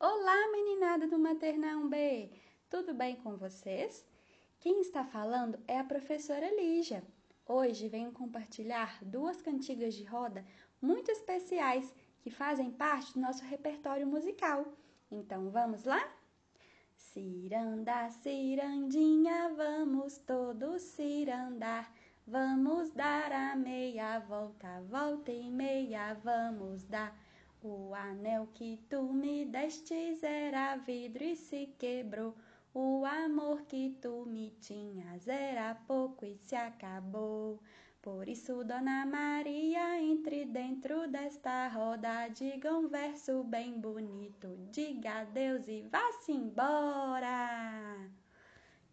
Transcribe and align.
Olá, 0.00 0.52
meninada 0.52 1.08
do 1.08 1.18
Maternão 1.18 1.88
B! 1.88 2.30
Tudo 2.70 2.94
bem 2.94 3.16
com 3.16 3.36
vocês? 3.36 4.06
Quem 4.60 4.80
está 4.80 5.02
falando 5.02 5.58
é 5.66 5.76
a 5.76 5.82
professora 5.82 6.48
Lígia. 6.54 7.02
Hoje 7.44 7.88
venho 7.88 8.12
compartilhar 8.12 8.96
duas 9.02 9.42
cantigas 9.42 9.94
de 9.94 10.04
roda 10.04 10.46
muito 10.80 11.10
especiais 11.10 11.92
que 12.20 12.30
fazem 12.30 12.70
parte 12.70 13.14
do 13.14 13.18
nosso 13.18 13.42
repertório 13.44 14.06
musical. 14.06 14.72
Então 15.10 15.50
vamos 15.50 15.82
lá? 15.82 16.08
Ciranda, 16.94 18.08
cirandinha, 18.10 19.52
vamos 19.56 20.16
todos 20.18 20.80
cirandar. 20.80 21.92
Vamos 22.24 22.90
dar 22.90 23.32
a 23.32 23.56
meia 23.56 24.20
volta, 24.20 24.80
volta 24.82 25.32
e 25.32 25.50
meia, 25.50 26.14
vamos 26.22 26.84
dar. 26.84 27.18
O 27.60 27.92
anel 27.92 28.46
que 28.54 28.78
tu 28.88 29.12
me 29.12 29.44
destes 29.44 30.22
era 30.22 30.76
vidro 30.76 31.24
e 31.24 31.34
se 31.34 31.66
quebrou. 31.76 32.32
O 32.72 33.04
amor 33.04 33.62
que 33.62 33.96
tu 34.00 34.24
me 34.26 34.50
tinhas 34.60 35.26
era 35.26 35.74
pouco 35.74 36.24
e 36.24 36.36
se 36.36 36.54
acabou. 36.54 37.60
Por 38.00 38.28
isso, 38.28 38.62
Dona 38.62 39.04
Maria, 39.04 40.00
entre 40.00 40.44
dentro 40.44 41.08
desta 41.08 41.66
roda, 41.66 42.28
diga 42.28 42.72
um 42.72 42.86
verso 42.86 43.42
bem 43.42 43.72
bonito, 43.80 44.56
diga 44.70 45.22
adeus 45.22 45.66
e 45.66 45.82
vá-se 45.82 46.30
embora. 46.30 48.08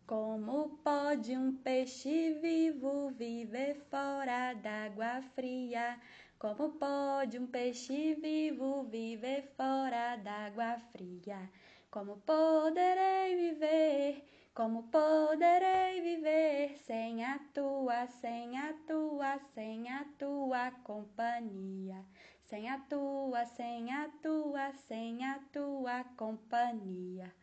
Como 0.07 0.79
pode 0.83 1.37
um 1.37 1.55
peixe 1.55 2.33
vivo 2.41 3.09
viver 3.11 3.75
fora 3.91 4.53
d'água 4.53 5.21
fria? 5.35 5.99
Como 6.45 6.73
pode 6.73 7.39
um 7.39 7.47
peixe 7.47 8.13
vivo 8.13 8.83
viver 8.83 9.51
fora 9.57 10.15
d'água 10.17 10.77
fria? 10.91 11.49
Como 11.89 12.17
poderei 12.17 13.35
viver? 13.35 14.23
Como 14.53 14.83
poderei 14.83 16.01
viver 16.01 16.77
sem 16.77 17.25
a 17.25 17.39
tua, 17.51 18.05
sem 18.05 18.59
a 18.59 18.73
tua, 18.85 19.39
sem 19.55 19.89
a 19.89 20.05
tua 20.19 20.69
companhia? 20.83 22.05
Sem 22.43 22.69
a 22.69 22.77
tua, 22.77 23.43
sem 23.45 23.91
a 23.91 24.07
tua, 24.21 24.71
sem 24.71 25.25
a 25.25 25.39
tua 25.51 26.03
companhia. 26.15 27.33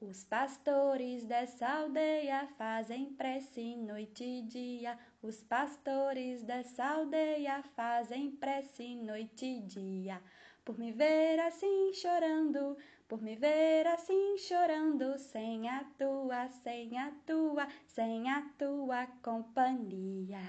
Os 0.00 0.24
pastores 0.24 1.26
dessa 1.26 1.68
aldeia 1.68 2.48
fazem 2.56 3.12
prece 3.12 3.76
noite 3.76 4.24
e 4.24 4.40
dia. 4.40 4.98
Os 5.22 5.42
pastores 5.42 6.42
dessa 6.42 6.86
aldeia 6.86 7.62
fazem 7.76 8.30
prece 8.30 8.96
noite 8.96 9.44
e 9.44 9.60
dia. 9.60 10.18
Por 10.64 10.78
me 10.78 10.90
ver 10.90 11.38
assim 11.40 11.92
chorando, 11.92 12.78
por 13.06 13.20
me 13.20 13.36
ver 13.36 13.86
assim 13.88 14.38
chorando, 14.38 15.18
sem 15.18 15.68
a 15.68 15.84
tua, 15.98 16.48
sem 16.48 16.96
a 16.96 17.12
tua, 17.26 17.68
sem 17.84 18.30
a 18.30 18.40
tua 18.56 19.06
companhia. 19.22 20.40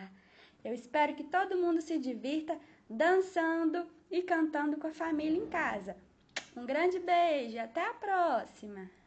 Eu 0.63 0.73
espero 0.73 1.13
que 1.13 1.25
todo 1.25 1.57
mundo 1.57 1.81
se 1.81 1.99
divirta 1.99 2.57
dançando 2.89 3.85
e 4.09 4.21
cantando 4.21 4.77
com 4.77 4.87
a 4.87 4.93
família 4.93 5.43
em 5.43 5.49
casa. 5.49 5.97
Um 6.55 6.65
grande 6.65 6.99
beijo, 6.99 7.59
até 7.59 7.85
a 7.85 7.93
próxima! 7.95 9.00